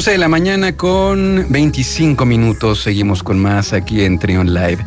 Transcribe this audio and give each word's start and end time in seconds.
11 0.00 0.12
de 0.12 0.18
la 0.18 0.28
mañana 0.28 0.78
con 0.78 1.44
25 1.50 2.24
minutos. 2.24 2.82
Seguimos 2.82 3.22
con 3.22 3.38
más 3.38 3.74
aquí 3.74 4.02
en 4.02 4.18
Trion 4.18 4.54
Live. 4.54 4.78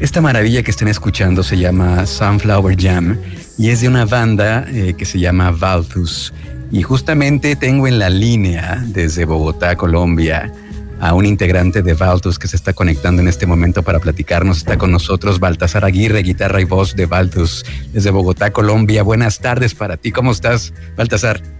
Esta 0.00 0.20
maravilla 0.20 0.62
que 0.62 0.70
están 0.70 0.88
escuchando 0.88 1.42
se 1.42 1.56
llama 1.56 2.04
Sunflower 2.04 2.76
Jam 2.78 3.16
y 3.56 3.70
es 3.70 3.80
de 3.80 3.88
una 3.88 4.04
banda 4.04 4.66
eh, 4.68 4.92
que 4.98 5.06
se 5.06 5.18
llama 5.18 5.50
Valthus. 5.50 6.34
Y 6.70 6.82
justamente 6.82 7.56
tengo 7.56 7.86
en 7.86 7.98
la 7.98 8.10
línea 8.10 8.84
desde 8.86 9.24
Bogotá, 9.24 9.76
Colombia, 9.76 10.52
a 11.00 11.14
un 11.14 11.24
integrante 11.24 11.80
de 11.80 11.94
Valthus 11.94 12.38
que 12.38 12.46
se 12.46 12.56
está 12.56 12.74
conectando 12.74 13.22
en 13.22 13.28
este 13.28 13.46
momento 13.46 13.82
para 13.82 13.98
platicarnos. 13.98 14.58
Está 14.58 14.76
con 14.76 14.92
nosotros 14.92 15.40
Baltasar 15.40 15.86
Aguirre, 15.86 16.22
guitarra 16.22 16.60
y 16.60 16.64
voz 16.64 16.94
de 16.94 17.06
Valthus 17.06 17.64
desde 17.94 18.10
Bogotá, 18.10 18.52
Colombia. 18.52 19.02
Buenas 19.04 19.38
tardes 19.38 19.74
para 19.74 19.96
ti. 19.96 20.12
¿Cómo 20.12 20.32
estás, 20.32 20.74
Baltasar? 20.98 21.59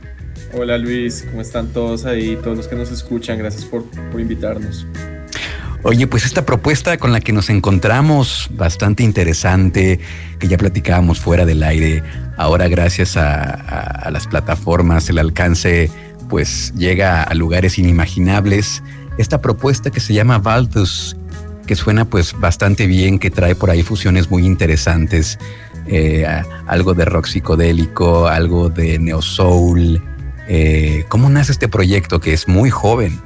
Hola 0.52 0.78
Luis, 0.78 1.24
¿cómo 1.30 1.42
están 1.42 1.68
todos 1.68 2.04
ahí? 2.04 2.36
Todos 2.42 2.56
los 2.56 2.66
que 2.66 2.74
nos 2.74 2.90
escuchan, 2.90 3.38
gracias 3.38 3.64
por, 3.64 3.84
por 3.84 4.20
invitarnos. 4.20 4.86
Oye, 5.82 6.06
pues 6.06 6.26
esta 6.26 6.44
propuesta 6.44 6.98
con 6.98 7.12
la 7.12 7.20
que 7.20 7.32
nos 7.32 7.48
encontramos, 7.48 8.50
bastante 8.52 9.02
interesante, 9.02 9.98
que 10.38 10.46
ya 10.46 10.58
platicábamos 10.58 11.20
fuera 11.20 11.46
del 11.46 11.62
aire, 11.62 12.02
ahora 12.36 12.68
gracias 12.68 13.16
a, 13.16 14.10
las 14.10 14.26
plataformas, 14.26 15.08
el 15.08 15.18
alcance 15.18 15.90
pues 16.28 16.74
llega 16.76 17.22
a 17.22 17.34
lugares 17.34 17.78
inimaginables. 17.78 18.82
Esta 19.18 19.40
propuesta 19.40 19.90
que 19.90 20.00
se 20.00 20.12
llama 20.12 20.38
Valtus, 20.38 21.16
que 21.66 21.76
suena 21.76 22.04
pues 22.04 22.38
bastante 22.38 22.86
bien, 22.86 23.18
que 23.18 23.30
trae 23.30 23.54
por 23.54 23.70
ahí 23.70 23.82
fusiones 23.82 24.30
muy 24.30 24.44
interesantes, 24.44 25.38
eh, 25.86 26.26
algo 26.66 26.92
de 26.92 27.04
rock 27.06 27.26
psicodélico, 27.26 28.26
algo 28.26 28.68
de 28.68 28.98
neo 28.98 29.22
soul, 29.22 30.02
eh, 30.52 31.04
¿Cómo 31.08 31.30
nace 31.30 31.52
este 31.52 31.68
proyecto 31.68 32.18
que 32.18 32.32
es 32.32 32.48
muy 32.48 32.70
joven? 32.70 33.20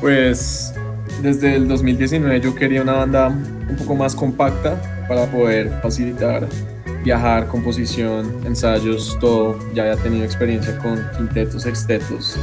Pues 0.00 0.72
desde 1.20 1.56
el 1.56 1.66
2019 1.66 2.40
yo 2.40 2.54
quería 2.54 2.80
una 2.82 2.92
banda 2.92 3.28
un 3.28 3.76
poco 3.76 3.96
más 3.96 4.14
compacta 4.14 4.80
para 5.08 5.26
poder 5.26 5.80
facilitar 5.82 6.46
viajar, 7.02 7.48
composición, 7.48 8.40
ensayos, 8.46 9.18
todo. 9.18 9.58
Ya 9.74 9.82
había 9.82 9.96
tenido 9.96 10.24
experiencia 10.24 10.78
con 10.78 11.04
quintetos, 11.16 11.64
sextetos 11.64 12.38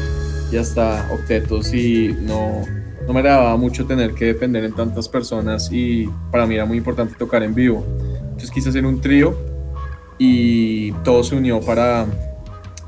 y 0.52 0.58
hasta 0.58 1.08
octetos 1.10 1.74
y 1.74 2.14
no, 2.20 2.66
no 3.08 3.14
me 3.14 3.22
agradaba 3.22 3.56
mucho 3.56 3.86
tener 3.86 4.14
que 4.14 4.26
depender 4.26 4.66
en 4.66 4.74
tantas 4.74 5.08
personas 5.08 5.70
y 5.72 6.10
para 6.32 6.46
mí 6.46 6.56
era 6.56 6.66
muy 6.66 6.80
importante 6.80 7.16
tocar 7.16 7.44
en 7.44 7.56
vivo. 7.56 7.86
Entonces 8.24 8.52
quise 8.52 8.68
hacer 8.68 8.86
un 8.86 9.00
trío 9.00 9.38
y 10.18 10.92
todo 11.06 11.24
se 11.24 11.38
unió 11.38 11.62
para 11.62 12.06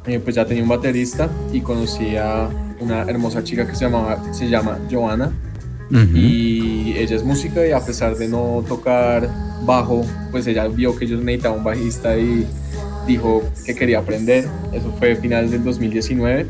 eh, 0.07 0.19
pues 0.19 0.35
ya 0.35 0.45
tenía 0.45 0.63
un 0.63 0.69
baterista 0.69 1.29
y 1.51 1.61
conocí 1.61 2.15
a 2.15 2.49
una 2.79 3.03
hermosa 3.03 3.43
chica 3.43 3.67
que 3.67 3.75
se, 3.75 3.85
llamaba, 3.85 4.33
se 4.33 4.49
llama 4.49 4.79
Joana. 4.91 5.31
Y 6.13 6.93
ella 6.97 7.15
es 7.15 7.23
música 7.23 7.65
y 7.65 7.71
a 7.71 7.79
pesar 7.79 8.17
de 8.17 8.27
no 8.27 8.63
tocar 8.67 9.29
bajo, 9.65 10.03
pues 10.31 10.47
ella 10.47 10.67
vio 10.67 10.95
que 10.95 11.05
yo 11.05 11.15
necesitaba 11.17 11.55
un 11.55 11.63
bajista 11.63 12.17
y 12.17 12.45
dijo 13.07 13.43
que 13.65 13.75
quería 13.75 13.99
aprender. 13.99 14.47
Eso 14.73 14.91
fue 14.97 15.15
finales 15.15 15.51
del 15.51 15.63
2019 15.63 16.47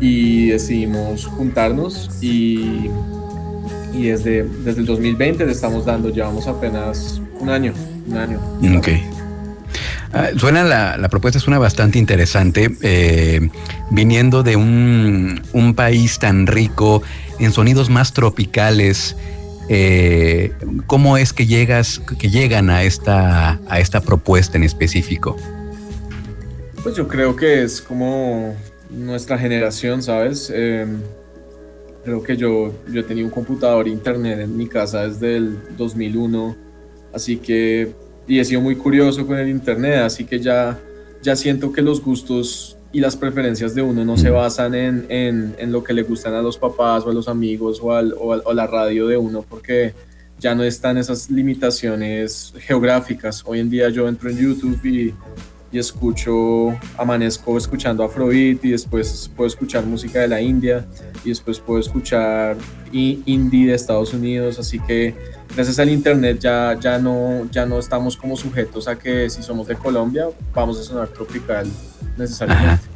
y 0.00 0.48
decidimos 0.48 1.26
juntarnos 1.26 2.10
y, 2.20 2.90
y 3.92 4.04
desde, 4.04 4.44
desde 4.64 4.80
el 4.80 4.86
2020 4.86 5.44
le 5.44 5.52
estamos 5.52 5.84
dando, 5.84 6.10
llevamos 6.10 6.46
apenas 6.46 7.20
un 7.38 7.50
año, 7.50 7.72
un 8.08 8.16
año. 8.16 8.40
Ok. 8.78 9.15
Ah, 10.16 10.30
suena 10.34 10.64
la, 10.64 11.08
propuesta, 11.10 11.38
suena 11.38 11.58
bastante 11.58 11.98
interesante, 11.98 12.74
eh, 12.80 13.50
viniendo 13.90 14.42
de 14.42 14.56
un, 14.56 15.74
país 15.76 16.18
tan 16.18 16.46
rico 16.46 17.02
en 17.38 17.52
sonidos 17.52 17.90
más 17.90 18.14
tropicales. 18.14 19.14
Eh, 19.68 20.54
¿Cómo 20.86 21.18
es 21.18 21.34
que 21.34 21.44
llegas, 21.44 22.00
que 22.18 22.30
llegan 22.30 22.70
a 22.70 22.84
esta, 22.84 23.60
a 23.68 23.78
esta 23.78 24.00
propuesta 24.00 24.56
en 24.56 24.64
específico? 24.64 25.36
Pues 26.82 26.96
yo 26.96 27.06
creo 27.08 27.36
que 27.36 27.64
es 27.64 27.82
como 27.82 28.56
nuestra 28.88 29.36
generación, 29.36 30.02
¿sabes? 30.02 30.48
Em, 30.48 30.98
creo 32.04 32.22
que 32.22 32.38
yo, 32.38 32.72
yo 32.90 33.04
tenía 33.04 33.22
un 33.22 33.30
computador 33.30 33.86
internet 33.86 34.40
en 34.40 34.56
mi 34.56 34.66
casa 34.66 35.06
desde 35.06 35.36
el 35.36 35.58
2001, 35.76 36.56
así 37.12 37.36
que 37.36 38.05
y 38.26 38.38
he 38.38 38.44
sido 38.44 38.60
muy 38.60 38.76
curioso 38.76 39.26
con 39.26 39.38
el 39.38 39.48
Internet, 39.48 40.00
así 40.00 40.24
que 40.24 40.38
ya, 40.40 40.78
ya 41.22 41.36
siento 41.36 41.72
que 41.72 41.82
los 41.82 42.02
gustos 42.02 42.76
y 42.92 43.00
las 43.00 43.16
preferencias 43.16 43.74
de 43.74 43.82
uno 43.82 44.04
no 44.04 44.16
se 44.16 44.30
basan 44.30 44.74
en, 44.74 45.06
en, 45.08 45.54
en 45.58 45.72
lo 45.72 45.84
que 45.84 45.92
le 45.92 46.02
gustan 46.02 46.34
a 46.34 46.42
los 46.42 46.56
papás 46.56 47.04
o 47.04 47.10
a 47.10 47.12
los 47.12 47.28
amigos 47.28 47.78
o, 47.82 47.92
al, 47.92 48.14
o, 48.18 48.52
la 48.54 48.66
radio 48.66 49.06
de 49.06 49.16
uno, 49.16 49.44
porque 49.46 49.92
ya 50.38 50.54
no 50.54 50.62
están 50.62 50.96
esas 50.96 51.30
limitaciones 51.30 52.54
geográficas. 52.58 53.42
Hoy 53.44 53.60
en 53.60 53.70
día 53.70 53.88
yo 53.90 54.08
entro 54.08 54.30
en 54.30 54.38
YouTube 54.38 54.80
y, 54.84 55.14
y 55.72 55.78
escucho, 55.78 56.78
amanezco 56.96 57.58
escuchando 57.58 58.02
Afrobeat 58.02 58.64
y 58.64 58.70
después 58.70 59.30
puedo 59.36 59.48
escuchar 59.48 59.84
música 59.84 60.20
de 60.20 60.28
la 60.28 60.40
India 60.40 60.86
y 61.24 61.30
después 61.30 61.58
puedo 61.58 61.80
escuchar 61.80 62.56
indie 62.92 63.66
de 63.66 63.74
Estados 63.74 64.14
Unidos, 64.14 64.58
así 64.58 64.78
que 64.80 65.14
gracias 65.54 65.78
al 65.78 65.90
internet 65.90 66.38
ya, 66.38 66.76
ya, 66.80 66.98
no, 66.98 67.48
ya 67.50 67.66
no 67.66 67.78
estamos 67.78 68.16
como 68.16 68.36
sujetos 68.36 68.88
a 68.88 68.98
que 68.98 69.28
si 69.30 69.42
somos 69.42 69.66
de 69.66 69.76
Colombia 69.76 70.28
vamos 70.54 70.78
a 70.80 70.82
sonar 70.82 71.08
tropical 71.08 71.66
necesariamente. 72.16 72.95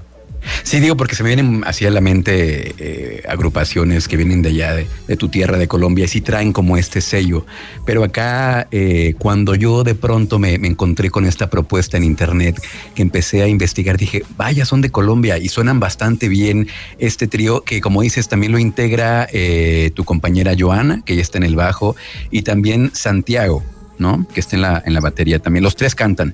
Sí, 0.71 0.79
digo, 0.79 0.97
porque 0.97 1.17
se 1.17 1.25
me 1.25 1.31
vienen 1.31 1.65
así 1.67 1.85
a 1.85 1.91
la 1.91 2.01
mente 2.01 2.77
eh, 2.79 3.25
agrupaciones 3.29 4.07
que 4.07 4.17
vienen 4.17 4.41
de 4.41 4.51
allá, 4.51 4.73
de, 4.77 5.17
tu 5.17 5.29
tierra, 5.29 5.59
de 5.59 5.67
Colombia, 5.67 6.05
y 6.05 6.09
sí 6.09 6.21
traen 6.21 6.53
como 6.53 6.77
este 6.77 7.01
sello. 7.01 7.45
Pero 7.85 8.05
acá, 8.05 8.69
eh, 8.71 9.17
cuando 9.19 9.57
yo 9.57 9.83
de 9.83 9.97
pronto 9.97 10.39
me, 10.39 10.55
encontré 10.55 11.11
con 11.11 11.27
esta 11.27 11.51
propuesta 11.51 11.97
en 11.97 12.05
internet, 12.05 12.63
que 12.95 13.03
empecé 13.03 13.43
a 13.43 13.49
investigar, 13.49 13.97
dije, 13.97 14.23
vaya, 14.37 14.65
son 14.65 14.81
de 14.81 14.91
Colombia 14.91 15.39
y 15.39 15.49
suenan 15.49 15.81
bastante 15.81 16.29
bien 16.29 16.69
este 17.01 17.27
trío, 17.27 17.63
que 17.63 17.81
como 17.81 18.03
dices, 18.03 18.29
también 18.29 18.53
lo 18.53 18.61
integra 18.61 19.27
eh, 19.33 19.91
tu 19.95 20.05
compañera 20.05 20.55
Joana, 20.57 21.03
que 21.05 21.17
ya 21.17 21.23
está 21.23 21.39
en 21.39 21.45
el 21.47 21.57
bajo, 21.57 21.97
y 22.31 22.43
también 22.43 22.93
Santiago, 22.95 23.65
¿no? 23.99 24.25
Que 24.33 24.39
está 24.39 24.55
en 24.55 24.63
la, 24.63 24.81
en 24.87 24.95
la 24.95 25.01
batería 25.01 25.41
también. 25.41 25.65
Los 25.65 25.75
tres 25.75 25.97
cantan. 25.97 26.33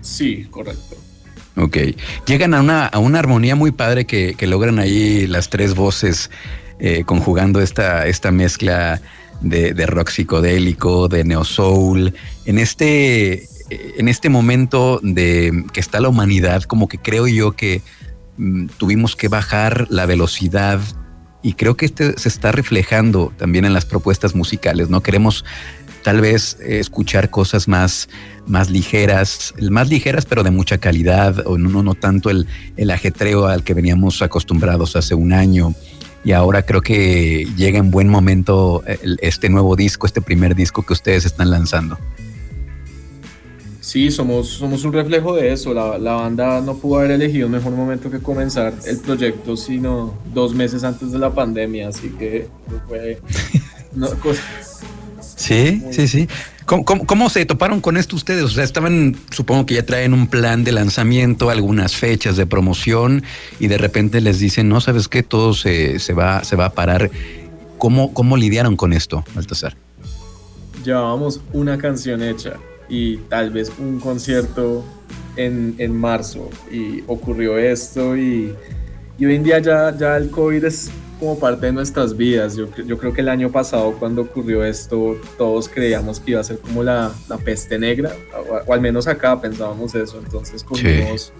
Sí, 0.00 0.46
correcto. 0.48 1.02
Ok. 1.56 1.76
Llegan 2.26 2.54
a 2.54 2.60
una, 2.60 2.86
a 2.86 2.98
una 2.98 3.18
armonía 3.18 3.56
muy 3.56 3.72
padre 3.72 4.06
que, 4.06 4.36
logran 4.46 4.78
ahí 4.78 5.26
las 5.26 5.50
tres 5.50 5.74
voces 5.74 6.30
eh, 6.78 7.04
conjugando 7.04 7.60
esta, 7.60 8.06
esta 8.06 8.30
mezcla 8.30 9.00
de, 9.42 9.86
rock 9.86 10.10
psicodélico, 10.10 11.08
de 11.08 11.24
neo 11.24 11.44
soul. 11.44 12.14
En 12.44 12.58
este, 12.58 13.48
en 13.70 14.08
este 14.08 14.28
momento 14.28 15.00
de 15.02 15.64
que 15.72 15.80
está 15.80 16.00
la 16.00 16.08
humanidad, 16.08 16.62
como 16.62 16.88
que 16.88 16.98
creo 16.98 17.26
yo 17.26 17.52
que 17.52 17.82
mm, 18.38 18.66
tuvimos 18.78 19.16
que 19.16 19.28
bajar 19.28 19.86
la 19.90 20.06
velocidad 20.06 20.80
y 21.42 21.54
creo 21.54 21.76
que 21.76 21.86
este 21.86 22.16
se 22.18 22.28
está 22.28 22.52
reflejando 22.52 23.32
también 23.36 23.64
en 23.64 23.72
las 23.72 23.84
propuestas 23.84 24.34
musicales, 24.34 24.88
¿no? 24.88 25.02
Queremos 25.02 25.44
tal 26.02 26.20
vez 26.20 26.58
eh, 26.60 26.78
escuchar 26.78 27.30
cosas 27.30 27.68
más, 27.68 28.08
más 28.46 28.70
ligeras, 28.70 29.54
más 29.70 29.88
ligeras 29.88 30.26
pero 30.26 30.42
de 30.42 30.50
mucha 30.50 30.78
calidad, 30.78 31.46
o 31.46 31.58
no, 31.58 31.82
no 31.82 31.94
tanto 31.94 32.30
el, 32.30 32.46
el 32.76 32.90
ajetreo 32.90 33.46
al 33.46 33.64
que 33.64 33.74
veníamos 33.74 34.22
acostumbrados 34.22 34.96
hace 34.96 35.14
un 35.14 35.32
año. 35.32 35.74
Y 36.24 36.32
ahora 36.32 36.64
creo 36.64 36.82
que 36.82 37.48
llega 37.56 37.78
en 37.78 37.90
buen 37.90 38.08
momento 38.08 38.84
este 39.20 39.48
nuevo 39.48 39.74
disco, 39.74 40.06
este 40.06 40.22
primer 40.22 40.54
disco 40.54 40.82
que 40.82 40.92
ustedes 40.92 41.24
están 41.24 41.50
lanzando. 41.50 41.98
Sí, 43.80 44.12
somos, 44.12 44.48
somos 44.48 44.84
un 44.84 44.92
reflejo 44.92 45.34
de 45.34 45.52
eso. 45.52 45.74
La, 45.74 45.98
la, 45.98 46.12
banda 46.12 46.60
no 46.60 46.76
pudo 46.76 47.00
haber 47.00 47.10
elegido 47.10 47.46
un 47.46 47.52
mejor 47.52 47.72
momento 47.72 48.08
que 48.08 48.20
comenzar 48.20 48.72
el 48.86 48.98
proyecto, 48.98 49.56
sino 49.56 50.14
dos 50.32 50.54
meses 50.54 50.84
antes 50.84 51.10
de 51.10 51.18
la 51.18 51.34
pandemia, 51.34 51.88
así 51.88 52.08
que 52.10 52.46
fue... 52.88 53.20
No, 53.94 54.08
Sí, 55.42 55.82
sí, 55.90 56.06
sí. 56.06 56.28
¿Cómo, 56.64 57.28
se 57.28 57.44
toparon 57.44 57.80
con 57.80 57.96
esto 57.96 58.14
ustedes? 58.14 58.44
O 58.44 58.48
sea, 58.48 58.62
estaban, 58.62 59.16
supongo 59.30 59.66
que 59.66 59.74
ya 59.74 59.84
traen 59.84 60.14
un 60.14 60.28
plan 60.28 60.62
de 60.62 60.70
lanzamiento, 60.70 61.50
algunas 61.50 61.96
fechas 61.96 62.36
de 62.36 62.46
promoción 62.46 63.24
y 63.58 63.66
de 63.66 63.76
repente 63.76 64.20
les 64.20 64.38
dicen, 64.38 64.68
no, 64.68 64.80
¿sabes 64.80 65.08
qué? 65.08 65.24
Todo 65.24 65.52
se, 65.52 65.98
va, 66.16 66.44
se 66.44 66.54
va 66.54 66.66
a 66.66 66.70
parar. 66.70 67.10
¿Cómo, 67.76 68.14
¿Cómo 68.14 68.36
lidiaron 68.36 68.76
con 68.76 68.92
esto, 68.92 69.24
Baltasar? 69.34 69.76
Llevábamos 70.84 71.40
una 71.52 71.76
canción 71.76 72.22
hecha 72.22 72.54
y 72.88 73.16
tal 73.16 73.50
vez 73.50 73.72
un 73.78 73.98
concierto 73.98 74.84
en, 75.34 75.92
marzo 75.92 76.50
y 76.70 77.02
ocurrió 77.08 77.58
esto 77.58 78.16
y, 78.16 78.54
y 79.18 79.26
hoy 79.26 79.34
en 79.34 79.42
día 79.42 79.58
ya, 79.58 79.96
ya 79.98 80.16
el 80.16 80.30
COVID 80.30 80.64
es 80.64 80.92
como 81.22 81.38
parte 81.38 81.66
de 81.66 81.72
nuestras 81.72 82.16
vidas. 82.16 82.56
Yo, 82.56 82.66
yo, 82.84 82.98
creo 82.98 83.12
que 83.12 83.20
el 83.20 83.28
año 83.28 83.48
pasado 83.48 83.92
cuando 83.92 84.22
ocurrió 84.22 84.64
esto, 84.64 85.16
todos 85.38 85.68
creíamos 85.68 86.18
que 86.18 86.32
iba 86.32 86.40
a 86.40 86.44
ser 86.44 86.58
como 86.58 86.82
la, 86.82 87.12
la 87.28 87.38
peste 87.38 87.78
negra, 87.78 88.10
o, 88.66 88.72
al 88.72 88.80
menos 88.80 89.06
acá 89.06 89.40
pensábamos 89.40 89.94
eso. 89.94 90.18
Entonces 90.18 90.64
cogimos, 90.64 91.32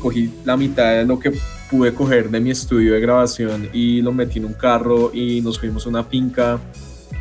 cogí 0.00 0.34
la 0.44 0.56
mitad 0.56 0.92
de 0.92 1.04
lo 1.04 1.20
que 1.20 1.32
pude 1.70 1.94
coger 1.94 2.30
de 2.30 2.40
mi 2.40 2.50
estudio 2.50 2.94
de 2.94 3.00
grabación 3.00 3.68
y 3.72 4.02
lo 4.02 4.10
metí 4.10 4.40
en 4.40 4.46
un 4.46 4.54
carro 4.54 5.12
y 5.14 5.40
nos 5.40 5.60
fuimos 5.60 5.86
a 5.86 5.90
una 5.90 6.02
finca 6.02 6.58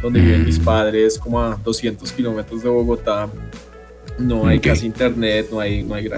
donde 0.02 0.20
viven 0.20 0.44
mis 0.44 0.60
mm. 0.60 0.63
padres, 0.63 1.20
como 1.20 1.40
a 1.40 1.56
200 1.63 2.12
kilómetros 2.13 2.63
de 2.63 2.70
Bogotá. 2.70 3.30
No 4.18 4.48
hay 4.48 4.60
casi 4.60 4.88
internet, 4.88 5.50
no 5.52 5.60
hay, 5.60 5.84
no 5.84 5.94
hay, 5.94 6.10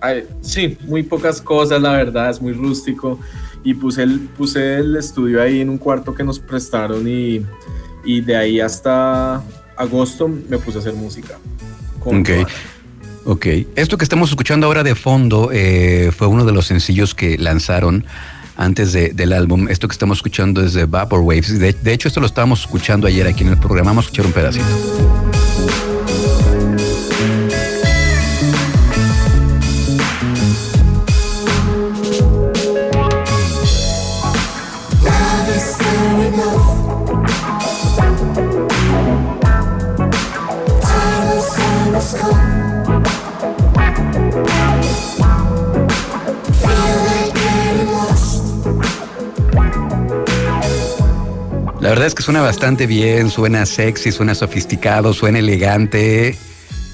hay, 0.00 0.28
sí, 0.42 0.78
muy 0.82 1.02
pocas 1.02 1.42
cosas, 1.42 1.82
la 1.82 1.90
verdad, 1.90 2.30
es 2.30 2.40
muy 2.40 2.52
rústico. 2.52 3.18
Y 3.62 3.74
puse 3.74 4.02
el, 4.02 4.20
puse 4.20 4.78
el 4.78 4.96
estudio 4.96 5.42
ahí 5.42 5.60
en 5.60 5.68
un 5.68 5.78
cuarto 5.78 6.14
que 6.14 6.24
nos 6.24 6.38
prestaron 6.38 7.06
y, 7.06 7.44
y 8.04 8.20
de 8.20 8.36
ahí 8.36 8.60
hasta 8.60 9.42
agosto 9.76 10.28
me 10.28 10.58
puse 10.58 10.78
a 10.78 10.80
hacer 10.80 10.94
música. 10.94 11.38
ok. 12.04 12.30
Ok. 13.26 13.46
Esto 13.76 13.98
que 13.98 14.04
estamos 14.04 14.30
escuchando 14.30 14.66
ahora 14.66 14.82
de 14.82 14.94
fondo 14.94 15.50
eh, 15.52 16.10
fue 16.16 16.26
uno 16.26 16.44
de 16.44 16.52
los 16.52 16.66
sencillos 16.66 17.14
que 17.14 17.36
lanzaron 17.36 18.06
antes 18.56 18.92
del 18.92 19.32
álbum. 19.32 19.68
Esto 19.68 19.88
que 19.88 19.92
estamos 19.92 20.18
escuchando 20.18 20.62
es 20.64 20.72
de 20.72 20.86
Vaporwaves. 20.86 21.58
De, 21.58 21.72
de 21.72 21.92
hecho, 21.92 22.08
esto 22.08 22.20
lo 22.20 22.26
estábamos 22.26 22.60
escuchando 22.60 23.06
ayer 23.06 23.26
aquí 23.26 23.42
en 23.42 23.50
el 23.50 23.58
programa. 23.58 23.90
Vamos 23.90 24.04
a 24.04 24.06
escuchar 24.06 24.26
un 24.26 24.32
pedacito. 24.32 25.29
La 51.90 51.94
verdad 51.94 52.06
es 52.06 52.14
que 52.14 52.22
suena 52.22 52.40
bastante 52.40 52.86
bien, 52.86 53.30
suena 53.30 53.66
sexy, 53.66 54.12
suena 54.12 54.36
sofisticado, 54.36 55.12
suena 55.12 55.40
elegante. 55.40 56.36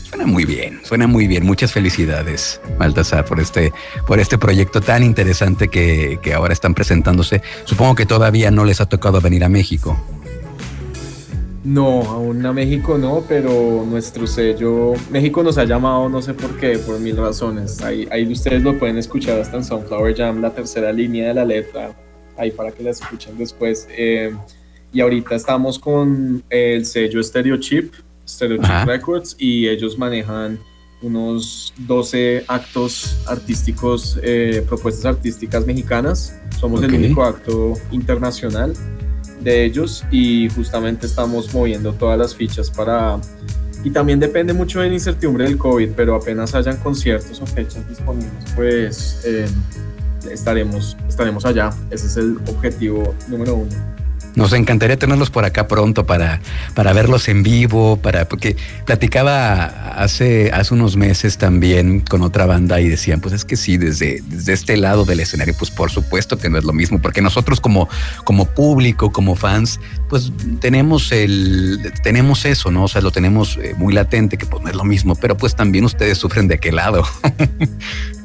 Suena 0.08 0.25
muy 0.25 0.46
bien, 0.46 0.81
suena 0.84 1.06
muy 1.06 1.26
bien. 1.26 1.44
Muchas 1.44 1.70
felicidades, 1.70 2.62
Baltasar, 2.78 3.26
por 3.26 3.38
este, 3.38 3.75
por 4.06 4.20
este 4.20 4.38
proyecto 4.38 4.81
tan 4.81 5.02
interesante 5.02 5.69
que, 5.69 6.19
que 6.22 6.32
ahora 6.32 6.54
están 6.54 6.72
presentándose. 6.72 7.43
Supongo 7.64 7.94
que 7.94 8.06
todavía 8.06 8.50
no 8.50 8.64
les 8.64 8.81
ha 8.81 8.87
tocado 8.87 9.20
venir 9.20 9.44
a 9.44 9.50
México. 9.50 10.02
No, 11.62 12.00
aún 12.04 12.46
a 12.46 12.54
México 12.54 12.96
no, 12.96 13.22
pero 13.28 13.84
nuestro 13.87 14.26
sello, 14.26 14.94
México 15.10 15.42
nos 15.42 15.58
ha 15.58 15.64
llamado, 15.64 16.08
no 16.08 16.22
sé 16.22 16.32
por 16.32 16.56
qué, 16.56 16.78
por 16.78 16.99
mil 17.00 17.19
razones. 17.19 17.82
Ahí, 17.82 18.08
ahí 18.10 18.32
ustedes 18.32 18.62
lo 18.62 18.78
pueden 18.78 18.96
escuchar 18.96 19.38
hasta 19.38 19.58
en 19.58 19.64
Sunflower 19.64 20.16
Jam, 20.16 20.40
la 20.40 20.54
tercera 20.54 20.90
línea 20.90 21.28
de 21.28 21.34
la 21.34 21.44
letra, 21.44 21.94
ahí 22.38 22.50
para 22.50 22.72
que 22.72 22.82
la 22.82 22.92
escuchen 22.92 23.37
después. 23.37 23.87
Eh, 23.90 24.34
y 24.96 25.02
ahorita 25.02 25.34
estamos 25.34 25.78
con 25.78 26.43
el 26.48 26.87
sello 26.87 27.22
Stereochip, 27.22 27.93
Stereochip 28.26 28.87
Records, 28.87 29.37
y 29.38 29.69
ellos 29.69 29.98
manejan 29.98 30.58
unos 31.02 31.75
12 31.76 32.46
actos 32.48 33.19
artísticos, 33.26 34.19
eh, 34.22 34.64
propuestas 34.66 35.04
artísticas 35.04 35.66
mexicanas. 35.66 36.40
Somos 36.58 36.82
el 36.82 36.94
único 36.94 37.22
acto 37.25 37.75
internacional 37.90 38.72
de 39.40 39.66
ellos 39.66 40.02
y 40.10 40.48
justamente 40.48 41.04
estamos 41.04 41.52
moviendo 41.52 41.92
todas 41.92 42.19
las 42.19 42.34
fichas 42.34 42.70
para... 42.70 43.20
Y 43.84 43.90
también 43.90 44.19
depende 44.19 44.54
mucho 44.54 44.81
de 44.81 44.88
la 44.88 44.94
incertidumbre 44.94 45.44
del 45.44 45.58
COVID, 45.58 45.90
pero 45.94 46.14
apenas 46.14 46.54
hayan 46.54 46.78
conciertos 46.78 47.38
o 47.42 47.46
fechas 47.46 47.87
disponibles, 47.87 48.32
pues 48.56 49.20
eh, 49.26 49.46
estaremos, 50.31 50.96
estaremos 51.06 51.44
allá. 51.44 51.69
Ese 51.90 52.06
es 52.06 52.16
el 52.16 52.38
objetivo 52.49 53.14
número 53.28 53.56
uno. 53.56 53.95
Nos 54.37 54.53
encantaría 54.53 54.99
tenerlos 54.99 55.31
por 55.31 55.44
acá 55.44 55.67
pronto 55.67 56.06
para, 56.06 56.41
para 56.75 56.93
verlos 56.93 57.29
en 57.29 57.43
vivo, 57.43 57.97
para, 57.97 58.29
porque 58.29 58.56
platicaba 58.85 59.65
hace, 59.97 60.53
hace 60.53 60.75
unos 60.75 60.97
meses 60.97 61.38
también 61.38 62.00
con 62.00 62.23
otra 62.23 62.47
banda 62.47 62.81
y 62.81 62.88
decían, 62.88 63.21
pues 63.21 63.35
es 63.35 63.44
que 63.44 63.56
sí, 63.56 63.79
desde, 63.79 64.23
desde 64.29 64.53
este 64.53 64.77
lado 64.77 65.06
del 65.06 65.21
escenario, 65.21 65.55
pues 65.59 65.71
por 65.71 65.91
supuesto 65.91 66.38
que 66.38 66.50
no 66.50 66.59
es 66.59 66.65
lo 66.65 66.75
mismo, 66.75 67.00
porque 67.00 67.23
nosotros 67.23 67.61
como, 67.61 67.88
como 68.25 68.44
público, 68.44 69.11
como 69.11 69.37
fans, 69.37 69.81
pues 70.09 70.31
tenemos 70.61 71.12
el, 71.12 71.93
tenemos 72.03 72.44
eso, 72.44 72.71
¿no? 72.71 72.85
O 72.85 72.88
sea, 72.88 73.00
lo 73.00 73.11
tenemos 73.11 73.56
eh, 73.56 73.75
muy 73.77 73.94
latente, 73.94 74.37
que 74.37 74.47
pues 74.47 74.62
no 74.62 74.69
es 74.69 74.77
lo 74.77 74.85
mismo, 74.85 75.17
pero 75.17 75.37
pues 75.37 75.56
también 75.56 75.85
ustedes 75.85 76.19
sufren 76.19 76.47
de 76.47 76.56
aquel 76.56 76.77
lado. 76.77 77.05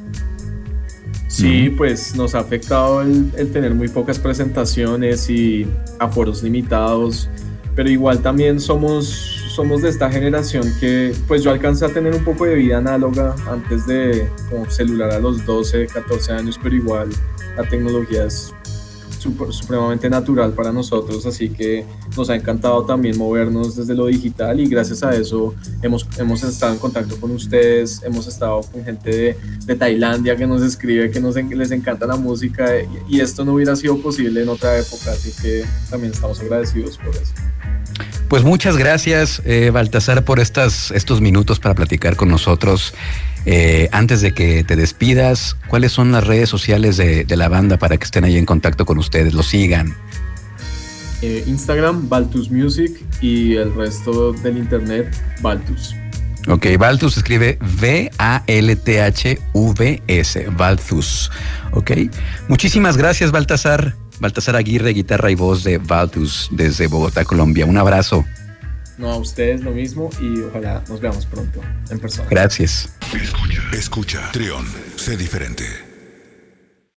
Sí, 1.41 1.71
pues 1.71 2.15
nos 2.15 2.35
ha 2.35 2.39
afectado 2.39 3.01
el, 3.01 3.31
tener 3.51 3.73
muy 3.73 3.87
pocas 3.87 4.19
presentaciones 4.19 5.27
y 5.27 5.65
aforos 5.97 6.43
limitados, 6.43 7.27
pero 7.75 7.89
igual 7.89 8.21
también 8.21 8.59
somos, 8.59 9.07
somos 9.55 9.81
de 9.81 9.89
esta 9.89 10.11
generación 10.11 10.71
que 10.79 11.15
pues 11.27 11.41
yo 11.41 11.49
alcancé 11.49 11.85
a 11.85 11.89
tener 11.89 12.13
un 12.13 12.23
poco 12.23 12.45
de 12.45 12.53
vida 12.53 12.77
análoga 12.77 13.33
antes 13.49 13.87
de 13.87 14.29
como 14.51 14.69
celular 14.69 15.09
a 15.13 15.19
los 15.19 15.43
12, 15.43 15.87
14 15.87 16.31
años, 16.33 16.59
pero 16.61 16.75
igual 16.75 17.09
la 17.57 17.63
tecnología 17.63 18.25
es 18.25 18.53
supremamente 19.21 20.09
natural 20.09 20.53
para 20.53 20.71
nosotros, 20.71 21.25
así 21.25 21.49
que 21.49 21.85
nos 22.17 22.29
ha 22.29 22.35
encantado 22.35 22.83
también 22.83 23.17
movernos 23.17 23.75
desde 23.75 23.93
lo 23.93 24.07
digital 24.07 24.59
y 24.59 24.67
gracias 24.67 25.03
a 25.03 25.15
eso 25.15 25.53
hemos, 25.81 26.07
hemos 26.17 26.43
estado 26.43 26.73
en 26.73 26.79
contacto 26.79 27.19
con 27.19 27.31
ustedes, 27.31 28.01
hemos 28.03 28.27
estado 28.27 28.61
con 28.61 28.83
gente 28.83 29.09
de, 29.09 29.37
de 29.65 29.75
Tailandia 29.75 30.35
que 30.35 30.47
nos 30.47 30.61
escribe 30.61 31.11
que 31.11 31.19
nos, 31.19 31.35
les 31.35 31.71
encanta 31.71 32.05
la 32.05 32.15
música 32.15 32.67
y, 33.07 33.21
esto 33.21 33.45
no 33.45 33.53
hubiera 33.53 33.75
sido 33.75 34.01
posible 34.01 34.41
en 34.41 34.49
otra 34.49 34.79
época, 34.79 35.11
así 35.11 35.31
que 35.41 35.63
también 35.91 36.11
estamos 36.11 36.39
agradecidos 36.39 36.97
por 36.97 37.09
eso. 37.15 37.33
Pues 38.27 38.43
muchas 38.43 38.77
gracias, 38.77 39.43
eh, 39.45 39.69
Baltasar, 39.71 40.25
por 40.25 40.39
estas, 40.39 40.89
estos 40.91 41.21
minutos 41.21 41.59
para 41.59 41.75
platicar 41.75 42.15
con 42.15 42.29
nosotros. 42.29 42.95
Eh, 43.45 43.89
antes 43.91 44.21
de 44.21 44.33
que 44.33 44.63
te 44.63 44.75
despidas, 44.75 45.57
¿cuáles 45.67 45.91
son 45.91 46.11
las 46.11 46.25
redes 46.25 46.49
sociales 46.49 46.97
de, 46.97 47.25
la 47.29 47.49
banda 47.49 47.77
para 47.77 47.97
que 47.97 48.03
estén 48.03 48.23
ahí 48.23 48.37
en 48.37 48.45
contacto 48.45 48.85
con 48.85 48.99
ustedes, 48.99 49.33
lo 49.33 49.41
sigan? 49.43 49.95
Eh, 51.21 51.43
Instagram, 51.47 52.07
Baltus 52.09 52.49
Music 52.51 52.91
y 53.21 53.55
el 53.55 53.73
resto 53.73 54.33
del 54.33 54.57
internet, 54.57 55.15
Baltus. 55.41 55.95
Ok, 56.47 56.65
Baltus 56.77 57.17
escribe 57.17 57.59
V-A-L-T-H-V-S, 57.79 58.47
Baltus. 60.57 61.31
Ok, 61.73 61.91
muchísimas 62.47 62.97
gracias, 62.97 63.31
Baltasar. 63.31 63.95
Baltasar 64.19 64.55
Aguirre, 64.55 64.93
guitarra 64.93 65.31
y 65.31 65.35
voz 65.35 65.63
de 65.63 65.79
Baltus 65.79 66.49
desde 66.51 66.87
Bogotá, 66.87 67.25
Colombia. 67.25 67.65
Un 67.65 67.77
abrazo. 67.77 68.23
No, 69.01 69.09
a 69.09 69.17
ustedes 69.17 69.61
lo 69.61 69.71
mismo 69.71 70.11
y 70.21 70.41
ojalá 70.41 70.83
nos 70.87 71.01
veamos 71.01 71.25
pronto 71.25 71.59
en 71.89 71.99
persona. 71.99 72.27
Gracias. 72.29 72.93
Escucha, 73.11 73.61
escucha. 73.73 74.31
Trión, 74.31 74.63
sé 74.95 75.17
diferente. 75.17 75.90